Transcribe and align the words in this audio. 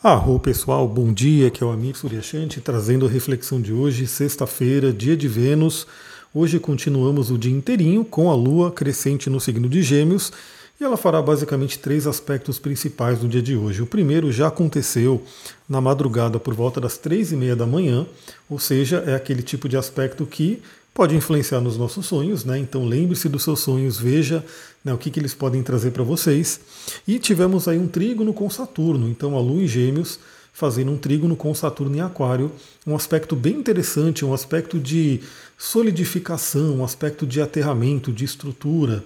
Arro 0.00 0.38
pessoal, 0.38 0.86
bom 0.86 1.12
dia, 1.12 1.50
que 1.50 1.60
é 1.60 1.66
o 1.66 1.72
Amir 1.72 1.96
Suryashanti 1.96 2.60
trazendo 2.60 3.04
a 3.04 3.08
reflexão 3.08 3.60
de 3.60 3.72
hoje, 3.72 4.06
sexta-feira, 4.06 4.92
dia 4.92 5.16
de 5.16 5.26
Vênus. 5.26 5.88
Hoje 6.32 6.60
continuamos 6.60 7.32
o 7.32 7.36
dia 7.36 7.52
inteirinho 7.52 8.04
com 8.04 8.30
a 8.30 8.34
Lua 8.36 8.70
crescente 8.70 9.28
no 9.28 9.40
signo 9.40 9.68
de 9.68 9.82
Gêmeos 9.82 10.32
e 10.80 10.84
ela 10.84 10.96
fará 10.96 11.20
basicamente 11.20 11.78
três 11.78 12.06
aspectos 12.06 12.58
principais 12.58 13.20
no 13.22 13.28
dia 13.28 13.42
de 13.42 13.56
hoje. 13.56 13.82
O 13.82 13.86
primeiro 13.86 14.30
já 14.30 14.48
aconteceu 14.48 15.22
na 15.68 15.80
madrugada 15.80 16.38
por 16.38 16.54
volta 16.54 16.80
das 16.80 16.96
três 16.96 17.32
e 17.32 17.36
meia 17.36 17.56
da 17.56 17.66
manhã, 17.66 18.06
ou 18.48 18.58
seja, 18.58 19.02
é 19.06 19.14
aquele 19.14 19.42
tipo 19.42 19.68
de 19.68 19.76
aspecto 19.76 20.24
que 20.24 20.62
pode 20.94 21.14
influenciar 21.14 21.60
nos 21.60 21.76
nossos 21.76 22.06
sonhos, 22.06 22.44
né? 22.44 22.58
Então 22.58 22.84
lembre-se 22.84 23.28
dos 23.28 23.44
seus 23.44 23.60
sonhos, 23.60 23.98
veja 23.98 24.44
né, 24.84 24.92
o 24.92 24.98
que, 24.98 25.10
que 25.10 25.20
eles 25.20 25.34
podem 25.34 25.62
trazer 25.62 25.90
para 25.90 26.02
vocês. 26.02 26.60
E 27.06 27.18
tivemos 27.18 27.68
aí 27.68 27.78
um 27.78 27.88
trígono 27.88 28.32
com 28.32 28.48
Saturno, 28.48 29.08
então 29.08 29.36
a 29.36 29.40
Lua 29.40 29.62
em 29.62 29.66
Gêmeos 29.66 30.18
fazendo 30.58 30.90
um 30.90 30.98
trígono 30.98 31.36
com 31.36 31.54
Saturno 31.54 31.96
em 31.96 32.00
Aquário, 32.00 32.50
um 32.84 32.96
aspecto 32.96 33.36
bem 33.36 33.54
interessante, 33.54 34.24
um 34.24 34.34
aspecto 34.34 34.76
de 34.76 35.20
solidificação, 35.56 36.78
um 36.78 36.84
aspecto 36.84 37.24
de 37.24 37.40
aterramento, 37.40 38.10
de 38.10 38.24
estrutura. 38.24 39.04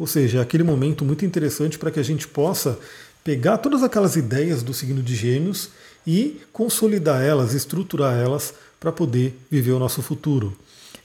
Ou 0.00 0.06
seja, 0.06 0.38
é 0.38 0.40
aquele 0.40 0.64
momento 0.64 1.04
muito 1.04 1.26
interessante 1.26 1.78
para 1.78 1.90
que 1.90 2.00
a 2.00 2.02
gente 2.02 2.26
possa 2.26 2.78
pegar 3.22 3.58
todas 3.58 3.82
aquelas 3.82 4.16
ideias 4.16 4.62
do 4.62 4.72
signo 4.72 5.02
de 5.02 5.14
Gêmeos 5.14 5.68
e 6.06 6.40
consolidar 6.54 7.20
elas, 7.22 7.52
estruturar 7.52 8.16
elas 8.16 8.54
para 8.80 8.90
poder 8.90 9.38
viver 9.50 9.72
o 9.72 9.78
nosso 9.78 10.00
futuro. 10.00 10.56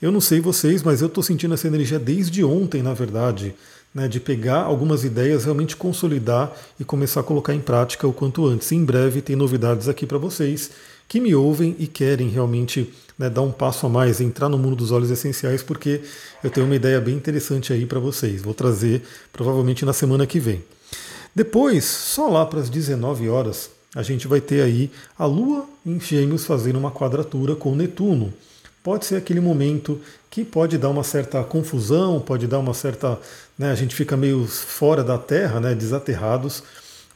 Eu 0.02 0.13
não 0.13 0.21
sei 0.21 0.40
vocês, 0.40 0.81
mas 0.81 1.02
eu 1.02 1.08
estou 1.08 1.21
sentindo 1.21 1.54
essa 1.54 1.68
energia 1.68 1.99
desde 1.99 2.41
ontem, 2.41 2.81
na 2.81 2.94
verdade, 2.94 3.54
né, 3.94 4.08
de 4.08 4.21
pegar 4.21 4.62
algumas 4.62 5.04
ideias, 5.04 5.43
realmente 5.43 5.76
consolidar 5.76 6.55
e 6.80 6.85
começar 6.85 7.20
a 7.20 7.23
colocar 7.23 7.54
em 7.54 7.59
prática 7.59 8.07
o 8.07 8.13
quanto 8.13 8.48
antes. 8.48 8.71
Em 8.71 8.85
breve 8.85 9.21
tem 9.21 9.35
novidades 9.35 9.90
aqui 9.90 10.05
para 10.05 10.18
vocês 10.18 10.71
que 11.07 11.19
me 11.19 11.33
ouvem 11.35 11.75
e 11.79 11.87
querem 11.87 12.29
realmente 12.29 12.93
né, 13.17 13.29
dar 13.29 13.41
um 13.41 13.51
passo 13.51 13.85
a 13.85 13.89
mais, 13.89 14.20
entrar 14.20 14.49
no 14.49 14.57
mundo 14.57 14.75
dos 14.75 14.91
óleos 14.91 15.12
essenciais, 15.12 15.63
porque 15.63 16.01
eu 16.43 16.49
tenho 16.49 16.65
uma 16.65 16.75
ideia 16.75 16.99
bem 16.99 17.15
interessante 17.15 17.71
aí 17.71 17.85
para 17.85 17.99
vocês. 17.99 18.41
Vou 18.41 18.53
trazer 18.53 19.03
provavelmente 19.31 19.85
na 19.85 19.93
semana 19.93 20.25
que 20.27 20.39
vem. 20.39 20.63
Depois, 21.34 21.85
só 21.85 22.29
lá 22.29 22.45
para 22.45 22.59
as 22.59 22.70
19 22.70 23.29
horas, 23.29 23.70
a 23.93 24.03
gente 24.03 24.27
vai 24.27 24.41
ter 24.41 24.62
aí 24.62 24.91
a 25.17 25.25
Lua 25.25 25.65
em 25.85 25.99
Gêmeos 25.99 26.45
fazendo 26.45 26.77
uma 26.77 26.91
quadratura 26.91 27.55
com 27.55 27.75
Netuno 27.75 28.34
pode 28.85 29.07
ser 29.07 29.15
aquele 29.15 29.40
momento 29.40 29.99
que 30.29 30.45
pode 30.45 30.77
dar 30.77 30.90
uma 30.90 31.03
certa 31.03 31.43
confusão, 31.43 32.19
pode 32.19 32.45
dar 32.45 32.59
uma 32.59 32.75
certa. 32.75 33.19
Né, 33.57 33.71
a 33.71 33.75
gente 33.75 33.95
fica 33.95 34.15
meio 34.15 34.45
fora 34.45 35.03
da 35.03 35.17
Terra, 35.17 35.59
né, 35.59 35.73
desaterrados. 35.73 36.62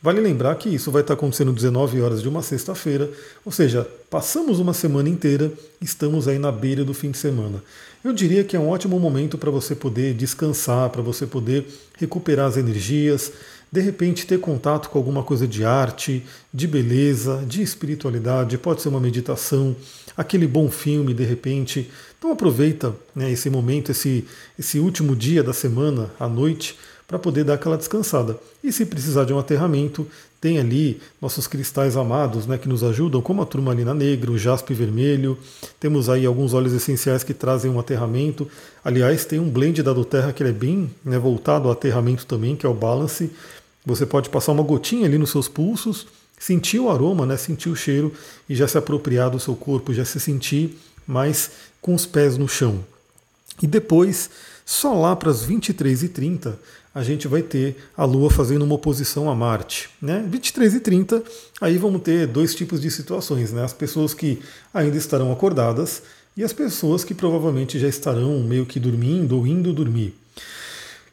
Vale 0.02 0.22
lembrar 0.22 0.56
que 0.56 0.70
isso 0.70 0.92
vai 0.92 1.02
estar 1.02 1.14
acontecendo 1.16 1.52
19 1.52 2.02
horas 2.02 2.22
de 2.22 2.30
uma 2.30 2.42
sexta-feira, 2.42 3.10
ou 3.44 3.52
seja, 3.52 3.86
passamos 4.10 4.58
uma 4.58 4.74
semana 4.74 5.10
inteira, 5.10 5.52
estamos 5.82 6.26
aí 6.26 6.40
na 6.40 6.54
beira 6.54 6.86
do 6.86 6.94
fim 6.94 7.12
de 7.12 7.18
semana. 7.18 7.62
Eu 8.02 8.14
diria 8.14 8.46
que 8.46 8.56
é 8.56 8.60
um 8.60 8.70
ótimo 8.70 8.98
momento 8.98 9.38
para 9.38 9.52
você 9.52 9.76
poder 9.76 10.14
descansar, 10.14 10.90
para 10.90 11.02
você 11.02 11.28
poder 11.28 11.66
recuperar 11.98 12.48
as 12.48 12.56
energias, 12.56 13.34
de 13.70 13.82
repente 13.82 14.26
ter 14.26 14.40
contato 14.40 14.90
com 14.90 14.98
alguma 14.98 15.22
coisa 15.22 15.46
de 15.46 15.66
arte, 15.66 16.24
de 16.54 16.66
beleza, 16.66 17.44
de 17.46 17.62
espiritualidade, 17.62 18.58
pode 18.58 18.82
ser 18.82 18.88
uma 18.88 19.02
meditação, 19.02 19.76
aquele 20.16 20.48
bom 20.48 20.72
filme 20.72 21.14
de 21.14 21.26
repente. 21.26 21.92
Então 22.18 22.32
aproveita 22.32 22.96
né, 23.14 23.30
esse 23.30 23.50
momento, 23.50 23.92
esse, 23.92 24.26
esse 24.58 24.80
último 24.80 25.14
dia 25.14 25.44
da 25.44 25.52
semana, 25.52 26.10
à 26.18 26.28
noite, 26.28 26.78
para 27.10 27.18
poder 27.18 27.44
dar 27.44 27.56
aquela 27.56 27.76
descansada. 27.76 28.38
E 28.64 28.72
se 28.72 28.86
precisar 28.86 29.26
de 29.26 29.34
um 29.34 29.40
aterramento, 29.40 30.06
tem 30.40 30.60
ali 30.60 31.02
nossos 31.20 31.48
cristais 31.48 31.98
amados 31.98 32.46
né, 32.46 32.56
que 32.56 32.70
nos 32.70 32.84
ajudam, 32.84 33.20
como 33.20 33.42
a 33.42 33.48
turmalina 33.48 33.96
negra, 33.96 34.30
o 34.30 34.38
jaspe 34.38 34.76
vermelho. 34.76 35.36
Temos 35.80 36.08
aí 36.08 36.24
alguns 36.24 36.54
óleos 36.54 36.72
essenciais 36.72 37.24
que 37.24 37.34
trazem 37.34 37.72
um 37.72 37.80
aterramento. 37.80 38.48
Aliás, 38.86 39.26
tem 39.26 39.40
um 39.40 39.50
blend 39.50 39.82
da 39.82 39.92
Doterra 39.92 40.32
que 40.32 40.44
é 40.44 40.52
bem 40.52 40.88
né, 41.04 41.18
voltado 41.18 41.68
ao 41.68 41.72
aterramento 41.72 42.28
também, 42.28 42.56
que 42.56 42.64
é 42.64 42.70
o 42.70 42.76
Balance. 42.76 43.32
Você 43.84 44.06
pode 44.06 44.30
passar 44.30 44.52
uma 44.52 44.62
gotinha 44.62 45.08
ali 45.08 45.18
nos 45.18 45.32
seus 45.32 45.48
pulsos, 45.48 46.06
sentir 46.38 46.80
o 46.80 46.92
aroma, 46.92 47.26
né, 47.26 47.38
sentir 47.38 47.70
o 47.70 47.76
cheiro 47.76 48.14
e 48.48 48.56
já 48.56 48.68
se 48.68 48.78
apropriar 48.78 49.32
do 49.32 49.40
seu 49.40 49.56
corpo, 49.56 49.96
já 49.96 50.06
se 50.06 50.20
sentir 50.20 50.78
mais 51.08 51.50
com 51.82 51.96
os 51.96 52.06
pés 52.06 52.38
no 52.38 52.48
chão. 52.48 52.86
E 53.64 53.66
depois, 53.66 54.30
só 54.72 54.94
lá 54.94 55.16
para 55.16 55.32
as 55.32 55.44
23h30, 55.48 56.54
a 56.94 57.02
gente 57.02 57.28
vai 57.28 57.42
ter 57.42 57.76
a 57.98 58.06
Lua 58.06 58.30
fazendo 58.30 58.64
uma 58.64 58.76
oposição 58.76 59.28
a 59.28 59.34
Marte. 59.34 59.90
Né? 60.00 60.24
23 60.30 60.76
e 60.76 60.80
30, 60.80 61.24
aí 61.60 61.78
vamos 61.80 62.04
ter 62.04 62.28
dois 62.28 62.54
tipos 62.54 62.80
de 62.80 62.92
situações. 62.92 63.52
Né? 63.52 63.64
As 63.64 63.74
pessoas 63.74 64.14
que 64.14 64.40
ainda 64.72 64.96
estarão 64.96 65.32
acordadas 65.32 66.04
e 66.38 66.44
as 66.44 66.54
pessoas 66.54 67.04
que 67.04 67.16
provavelmente 67.16 67.80
já 67.80 67.88
estarão 67.88 68.42
meio 68.42 68.64
que 68.64 68.80
dormindo 68.80 69.38
ou 69.38 69.48
indo 69.48 69.74
dormir 69.74 70.16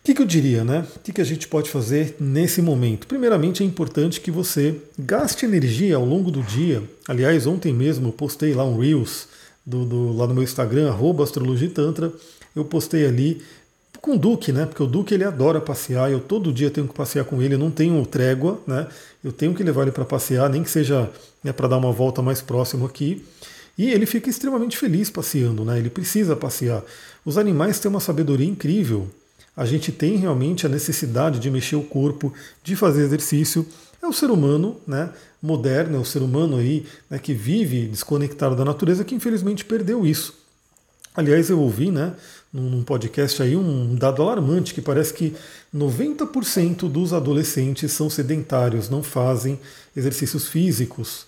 que, 0.06 0.14
que 0.14 0.22
eu 0.22 0.26
diria, 0.26 0.62
né? 0.62 0.86
O 0.94 1.00
que, 1.00 1.12
que 1.12 1.20
a 1.20 1.24
gente 1.24 1.48
pode 1.48 1.68
fazer 1.68 2.14
nesse 2.20 2.62
momento? 2.62 3.08
Primeiramente, 3.08 3.64
é 3.64 3.66
importante 3.66 4.20
que 4.20 4.30
você 4.30 4.76
gaste 4.96 5.44
energia 5.44 5.96
ao 5.96 6.04
longo 6.04 6.30
do 6.30 6.44
dia. 6.44 6.80
Aliás, 7.08 7.44
ontem 7.44 7.74
mesmo 7.74 8.08
eu 8.08 8.12
postei 8.12 8.54
lá 8.54 8.64
um 8.64 8.78
Reels 8.78 9.26
do, 9.66 9.84
do, 9.84 10.12
lá 10.16 10.26
no 10.26 10.34
meu 10.34 10.42
Instagram, 10.42 10.94
astrologitantra. 11.22 12.12
Eu 12.54 12.64
postei 12.64 13.04
ali 13.04 13.42
com 14.00 14.12
o 14.12 14.18
Duque, 14.18 14.52
né? 14.52 14.64
Porque 14.64 14.82
o 14.82 14.86
Duque 14.86 15.14
ele 15.14 15.24
adora 15.24 15.60
passear, 15.60 16.10
eu 16.10 16.20
todo 16.20 16.52
dia 16.52 16.70
tenho 16.70 16.86
que 16.86 16.94
passear 16.94 17.24
com 17.24 17.42
ele, 17.42 17.56
não 17.56 17.70
tenho 17.70 18.04
trégua, 18.06 18.60
né? 18.66 18.86
Eu 19.24 19.32
tenho 19.32 19.54
que 19.54 19.62
levar 19.62 19.82
ele 19.82 19.92
para 19.92 20.04
passear, 20.04 20.48
nem 20.48 20.62
que 20.62 20.70
seja 20.70 21.10
né, 21.42 21.52
para 21.52 21.66
dar 21.66 21.76
uma 21.78 21.90
volta 21.90 22.22
mais 22.22 22.40
próximo 22.40 22.86
aqui. 22.86 23.24
E 23.76 23.90
ele 23.90 24.06
fica 24.06 24.30
extremamente 24.30 24.78
feliz 24.78 25.10
passeando, 25.10 25.64
né? 25.64 25.78
Ele 25.78 25.90
precisa 25.90 26.36
passear. 26.36 26.82
Os 27.24 27.36
animais 27.36 27.80
têm 27.80 27.90
uma 27.90 28.00
sabedoria 28.00 28.46
incrível 28.46 29.10
a 29.56 29.64
gente 29.64 29.90
tem 29.90 30.16
realmente 30.16 30.66
a 30.66 30.68
necessidade 30.68 31.38
de 31.38 31.50
mexer 31.50 31.76
o 31.76 31.82
corpo, 31.82 32.32
de 32.62 32.76
fazer 32.76 33.02
exercício. 33.04 33.66
É 34.06 34.08
o 34.08 34.12
ser 34.12 34.30
humano 34.30 34.80
né, 34.86 35.10
moderno, 35.42 35.96
é 35.96 35.98
o 35.98 36.04
ser 36.04 36.22
humano 36.22 36.58
aí 36.58 36.86
né, 37.10 37.18
que 37.18 37.34
vive 37.34 37.88
desconectado 37.88 38.54
da 38.54 38.64
natureza 38.64 39.04
que 39.04 39.16
infelizmente 39.16 39.64
perdeu 39.64 40.06
isso. 40.06 40.32
Aliás, 41.12 41.50
eu 41.50 41.58
ouvi 41.58 41.90
né, 41.90 42.14
num 42.52 42.84
podcast 42.84 43.42
aí 43.42 43.56
um 43.56 43.96
dado 43.96 44.22
alarmante 44.22 44.72
que 44.72 44.80
parece 44.80 45.12
que 45.12 45.34
90% 45.74 46.88
dos 46.88 47.12
adolescentes 47.12 47.90
são 47.90 48.08
sedentários, 48.08 48.88
não 48.88 49.02
fazem 49.02 49.58
exercícios 49.96 50.46
físicos. 50.46 51.26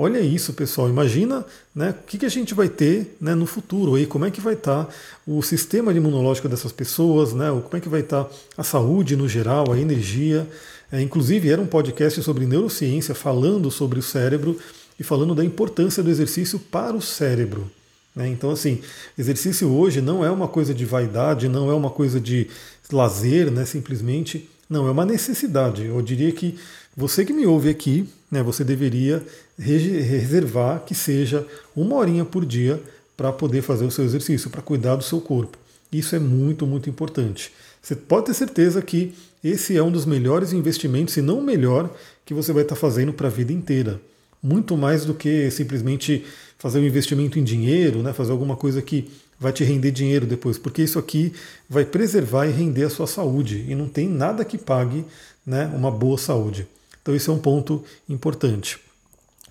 Olha 0.00 0.20
isso, 0.20 0.52
pessoal. 0.52 0.88
Imagina 0.88 1.44
né, 1.74 1.90
o 1.90 2.06
que, 2.06 2.18
que 2.18 2.24
a 2.24 2.28
gente 2.28 2.54
vai 2.54 2.68
ter 2.68 3.16
né, 3.20 3.34
no 3.34 3.46
futuro 3.46 3.96
aí, 3.96 4.06
como 4.06 4.24
é 4.24 4.30
que 4.30 4.40
vai 4.40 4.54
estar 4.54 4.84
tá 4.84 4.94
o 5.26 5.42
sistema 5.42 5.92
imunológico 5.92 6.48
dessas 6.48 6.70
pessoas, 6.70 7.32
né, 7.32 7.48
como 7.50 7.76
é 7.76 7.80
que 7.80 7.88
vai 7.88 7.98
estar 7.98 8.22
tá 8.22 8.30
a 8.56 8.62
saúde 8.62 9.16
no 9.16 9.28
geral, 9.28 9.72
a 9.72 9.76
energia. 9.76 10.46
É, 10.92 11.02
inclusive, 11.02 11.50
era 11.50 11.60
um 11.60 11.66
podcast 11.66 12.22
sobre 12.22 12.46
neurociência 12.46 13.12
falando 13.12 13.72
sobre 13.72 13.98
o 13.98 14.02
cérebro 14.02 14.56
e 15.00 15.02
falando 15.02 15.34
da 15.34 15.44
importância 15.44 16.00
do 16.00 16.10
exercício 16.10 16.60
para 16.60 16.96
o 16.96 17.02
cérebro. 17.02 17.68
Né? 18.14 18.28
Então, 18.28 18.52
assim, 18.52 18.80
exercício 19.18 19.68
hoje 19.68 20.00
não 20.00 20.24
é 20.24 20.30
uma 20.30 20.46
coisa 20.46 20.72
de 20.72 20.84
vaidade, 20.84 21.48
não 21.48 21.72
é 21.72 21.74
uma 21.74 21.90
coisa 21.90 22.20
de 22.20 22.46
lazer, 22.92 23.50
né, 23.50 23.64
simplesmente. 23.64 24.48
Não, 24.70 24.86
é 24.86 24.92
uma 24.92 25.04
necessidade. 25.04 25.86
Eu 25.86 26.00
diria 26.02 26.30
que 26.30 26.56
você 26.98 27.24
que 27.24 27.32
me 27.32 27.46
ouve 27.46 27.70
aqui, 27.70 28.08
né, 28.28 28.42
você 28.42 28.64
deveria 28.64 29.24
reservar 29.56 30.80
que 30.84 30.96
seja 30.96 31.46
uma 31.76 31.94
horinha 31.94 32.24
por 32.24 32.44
dia 32.44 32.82
para 33.16 33.30
poder 33.30 33.62
fazer 33.62 33.84
o 33.84 33.90
seu 33.90 34.04
exercício, 34.04 34.50
para 34.50 34.60
cuidar 34.60 34.96
do 34.96 35.04
seu 35.04 35.20
corpo. 35.20 35.56
Isso 35.92 36.16
é 36.16 36.18
muito, 36.18 36.66
muito 36.66 36.90
importante. 36.90 37.52
Você 37.80 37.94
pode 37.94 38.26
ter 38.26 38.34
certeza 38.34 38.82
que 38.82 39.14
esse 39.44 39.76
é 39.76 39.82
um 39.82 39.92
dos 39.92 40.04
melhores 40.04 40.52
investimentos, 40.52 41.14
se 41.14 41.22
não 41.22 41.38
o 41.38 41.42
melhor, 41.42 41.88
que 42.26 42.34
você 42.34 42.52
vai 42.52 42.64
estar 42.64 42.74
fazendo 42.74 43.12
para 43.12 43.28
a 43.28 43.30
vida 43.30 43.52
inteira. 43.52 44.00
Muito 44.42 44.76
mais 44.76 45.04
do 45.04 45.14
que 45.14 45.48
simplesmente 45.52 46.24
fazer 46.58 46.80
um 46.80 46.84
investimento 46.84 47.38
em 47.38 47.44
dinheiro, 47.44 48.02
né, 48.02 48.12
fazer 48.12 48.32
alguma 48.32 48.56
coisa 48.56 48.82
que 48.82 49.08
vai 49.38 49.52
te 49.52 49.62
render 49.62 49.92
dinheiro 49.92 50.26
depois, 50.26 50.58
porque 50.58 50.82
isso 50.82 50.98
aqui 50.98 51.32
vai 51.70 51.84
preservar 51.84 52.46
e 52.46 52.50
render 52.50 52.82
a 52.82 52.90
sua 52.90 53.06
saúde. 53.06 53.64
E 53.68 53.74
não 53.76 53.88
tem 53.88 54.08
nada 54.08 54.44
que 54.44 54.58
pague 54.58 55.04
né, 55.46 55.72
uma 55.72 55.92
boa 55.92 56.18
saúde. 56.18 56.66
Então 57.02 57.14
esse 57.14 57.28
é 57.28 57.32
um 57.32 57.38
ponto 57.38 57.84
importante. 58.08 58.78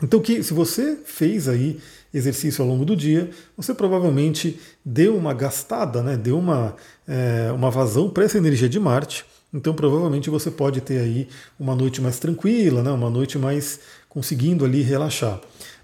Então 0.02 0.20
que 0.20 0.44
se 0.44 0.54
você 0.54 0.98
fez 1.06 1.48
aí 1.48 1.80
exercício 2.14 2.64
ao 2.64 2.70
longo 2.70 2.86
do 2.86 2.96
dia, 2.96 3.30
você 3.56 3.74
provavelmente 3.74 4.60
deu 4.84 5.16
uma 5.16 5.34
gastada, 5.34 6.02
né, 6.02 6.16
deu 6.16 6.38
uma, 6.38 6.76
é, 7.08 7.52
uma 7.52 7.70
vazão 7.70 8.10
para 8.10 8.24
essa 8.24 8.38
energia 8.38 8.70
de 8.70 8.80
Marte. 8.80 9.26
Então 9.54 9.74
provavelmente 9.74 10.30
você 10.30 10.52
pode 10.52 10.82
ter 10.82 11.00
aí 11.00 11.28
uma 11.60 11.76
noite 11.76 12.02
mais 12.02 12.20
tranquila, 12.20 12.84
né, 12.84 12.92
uma 12.92 13.10
noite 13.10 13.38
mais 13.38 13.80
conseguindo 14.10 14.66
ali 14.66 14.82
relaxar. 14.82 15.40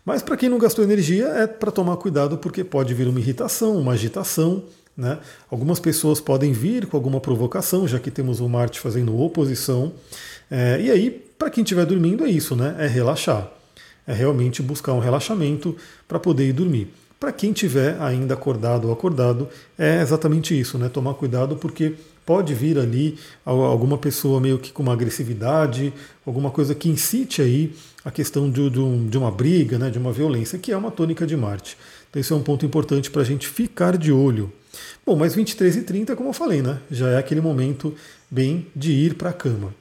Mas 0.05 0.21
para 0.21 0.35
quem 0.35 0.49
não 0.49 0.57
gastou 0.57 0.83
energia 0.83 1.27
é 1.27 1.47
para 1.47 1.71
tomar 1.71 1.95
cuidado 1.97 2.37
porque 2.37 2.63
pode 2.63 2.93
vir 2.93 3.07
uma 3.07 3.19
irritação, 3.19 3.77
uma 3.77 3.93
agitação. 3.93 4.63
Né? 4.95 5.17
Algumas 5.49 5.79
pessoas 5.79 6.21
podem 6.21 6.53
vir 6.53 6.85
com 6.85 6.95
alguma 6.95 7.19
provocação, 7.19 7.87
já 7.87 7.99
que 7.99 8.11
temos 8.11 8.39
o 8.39 8.47
Marte 8.47 8.79
fazendo 8.79 9.19
oposição. 9.19 9.93
É, 10.51 10.79
e 10.79 10.91
aí 10.91 11.23
para 11.43 11.49
quem 11.49 11.63
estiver 11.63 11.85
dormindo 11.85 12.23
é 12.23 12.29
isso, 12.29 12.55
né? 12.55 12.75
É 12.79 12.87
relaxar. 12.87 13.51
é 14.07 14.13
realmente 14.13 14.61
buscar 14.61 14.93
um 14.93 14.99
relaxamento 14.99 15.75
para 16.07 16.19
poder 16.19 16.47
ir 16.47 16.53
dormir. 16.53 16.93
Para 17.19 17.31
quem 17.31 17.53
tiver 17.53 18.01
ainda 18.01 18.33
acordado 18.33 18.87
ou 18.87 18.93
acordado, 18.93 19.49
é 19.77 20.01
exatamente 20.01 20.57
isso, 20.57 20.77
né? 20.77 20.89
Tomar 20.89 21.13
cuidado 21.15 21.55
porque 21.55 21.95
pode 22.25 22.53
vir 22.53 22.77
ali 22.77 23.17
alguma 23.45 23.97
pessoa 23.97 24.39
meio 24.39 24.57
que 24.57 24.71
com 24.71 24.83
uma 24.83 24.93
agressividade, 24.93 25.93
alguma 26.25 26.49
coisa 26.49 26.73
que 26.73 26.89
incite 26.89 27.41
aí 27.41 27.73
a 28.05 28.11
questão 28.11 28.49
de, 28.49 28.69
de, 28.69 29.17
uma 29.17 29.31
briga, 29.31 29.77
né, 29.77 29.89
de 29.89 29.97
uma 29.97 30.11
violência, 30.11 30.57
que 30.57 30.71
é 30.71 30.77
uma 30.77 30.91
tônica 30.91 31.27
de 31.27 31.35
Marte. 31.35 31.77
Então 32.09 32.19
esse 32.19 32.31
é 32.31 32.35
um 32.35 32.43
ponto 32.43 32.65
importante 32.65 33.11
para 33.11 33.21
a 33.21 33.25
gente 33.25 33.47
ficar 33.47 33.97
de 33.97 34.11
olho. 34.11 34.51
Bom, 35.05 35.15
mas 35.15 35.35
23 35.35 35.77
e 35.77 35.81
30, 35.81 36.15
como 36.15 36.29
eu 36.29 36.33
falei, 36.33 36.61
né, 36.61 36.79
já 36.89 37.09
é 37.09 37.17
aquele 37.17 37.41
momento 37.41 37.95
bem 38.29 38.67
de 38.75 38.91
ir 38.91 39.15
para 39.15 39.29
a 39.29 39.33
cama. 39.33 39.73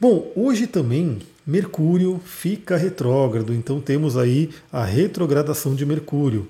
Bom, 0.00 0.32
hoje 0.36 0.66
também 0.66 1.18
Mercúrio 1.46 2.20
fica 2.24 2.76
retrógrado, 2.76 3.54
então 3.54 3.80
temos 3.80 4.16
aí 4.16 4.50
a 4.72 4.84
retrogradação 4.84 5.74
de 5.74 5.84
Mercúrio. 5.84 6.48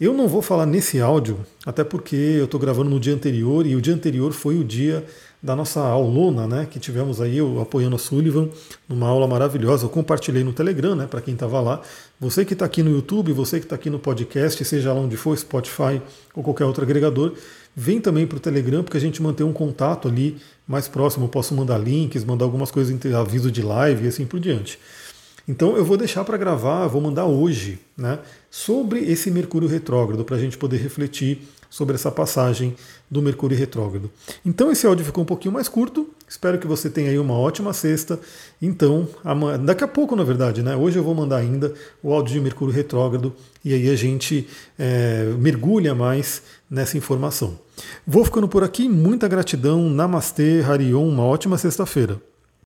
Eu 0.00 0.12
não 0.12 0.26
vou 0.26 0.42
falar 0.42 0.66
nesse 0.66 1.00
áudio, 1.00 1.38
até 1.64 1.84
porque 1.84 2.16
eu 2.16 2.46
estou 2.46 2.58
gravando 2.58 2.90
no 2.90 2.98
dia 2.98 3.14
anterior 3.14 3.64
e 3.64 3.76
o 3.76 3.80
dia 3.80 3.94
anterior 3.94 4.32
foi 4.32 4.58
o 4.58 4.64
dia 4.64 5.04
da 5.40 5.54
nossa 5.54 5.80
aulona, 5.80 6.48
né, 6.48 6.66
que 6.68 6.80
tivemos 6.80 7.20
aí 7.20 7.38
eu 7.38 7.60
apoiando 7.60 7.94
a 7.94 7.98
Sullivan 7.98 8.48
numa 8.88 9.06
aula 9.06 9.28
maravilhosa. 9.28 9.84
Eu 9.84 9.88
compartilhei 9.90 10.42
no 10.42 10.52
Telegram, 10.52 10.96
né, 10.96 11.06
para 11.06 11.20
quem 11.20 11.34
estava 11.34 11.60
lá. 11.60 11.80
Você 12.18 12.44
que 12.44 12.54
está 12.54 12.64
aqui 12.64 12.82
no 12.82 12.90
YouTube, 12.90 13.32
você 13.32 13.60
que 13.60 13.66
está 13.66 13.76
aqui 13.76 13.88
no 13.88 14.00
podcast, 14.00 14.64
seja 14.64 14.92
lá 14.92 14.98
onde 14.98 15.16
for, 15.16 15.38
Spotify 15.38 16.02
ou 16.34 16.42
qualquer 16.42 16.64
outro 16.64 16.82
agregador, 16.82 17.34
vem 17.76 18.00
também 18.00 18.26
para 18.26 18.38
o 18.38 18.40
Telegram, 18.40 18.82
porque 18.82 18.96
a 18.96 19.00
gente 19.00 19.22
mantém 19.22 19.46
um 19.46 19.52
contato 19.52 20.08
ali 20.08 20.38
mais 20.66 20.88
próximo. 20.88 21.26
Eu 21.26 21.28
posso 21.28 21.54
mandar 21.54 21.78
links, 21.78 22.24
mandar 22.24 22.46
algumas 22.46 22.72
coisas, 22.72 23.14
aviso 23.14 23.48
de 23.48 23.62
live 23.62 24.06
e 24.06 24.08
assim 24.08 24.26
por 24.26 24.40
diante. 24.40 24.76
Então 25.46 25.76
eu 25.76 25.84
vou 25.84 25.96
deixar 25.96 26.24
para 26.24 26.36
gravar, 26.36 26.86
vou 26.86 27.00
mandar 27.00 27.26
hoje, 27.26 27.78
né, 27.96 28.18
sobre 28.50 29.00
esse 29.00 29.30
Mercúrio 29.30 29.68
retrógrado, 29.68 30.24
para 30.24 30.36
a 30.36 30.38
gente 30.38 30.56
poder 30.56 30.78
refletir 30.78 31.42
sobre 31.68 31.96
essa 31.96 32.10
passagem 32.10 32.76
do 33.10 33.20
Mercúrio 33.20 33.58
retrógrado. 33.58 34.08
Então 34.46 34.70
esse 34.70 34.86
áudio 34.86 35.04
ficou 35.04 35.24
um 35.24 35.26
pouquinho 35.26 35.52
mais 35.52 35.68
curto, 35.68 36.08
espero 36.28 36.56
que 36.56 36.68
você 36.68 36.88
tenha 36.88 37.10
aí 37.10 37.18
uma 37.18 37.34
ótima 37.34 37.72
sexta. 37.72 38.18
Então, 38.62 39.08
daqui 39.64 39.82
a 39.82 39.88
pouco, 39.88 40.14
na 40.14 40.22
verdade, 40.22 40.62
né, 40.62 40.76
hoje 40.76 40.98
eu 40.98 41.02
vou 41.02 41.16
mandar 41.16 41.38
ainda 41.38 41.74
o 42.00 42.14
áudio 42.14 42.34
de 42.34 42.40
Mercúrio 42.40 42.72
retrógrado 42.72 43.34
e 43.64 43.74
aí 43.74 43.90
a 43.90 43.96
gente 43.96 44.46
é, 44.78 45.34
mergulha 45.36 45.96
mais 45.96 46.42
nessa 46.70 46.96
informação. 46.96 47.58
Vou 48.06 48.24
ficando 48.24 48.46
por 48.46 48.62
aqui, 48.62 48.88
muita 48.88 49.26
gratidão, 49.26 49.90
Namastê, 49.90 50.62
Harion, 50.64 51.08
uma 51.08 51.24
ótima 51.24 51.58
sexta-feira. 51.58 52.20